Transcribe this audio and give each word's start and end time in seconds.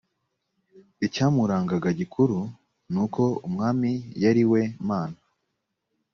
icyamurangaga 1.05 1.89
gikuru 1.99 2.37
nuko 2.91 3.23
umwami 3.47 3.91
yari 4.23 4.43
we 4.51 4.61
mana 4.89 5.17